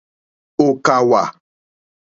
Ò 0.65 0.67
kàwà. 0.85 1.23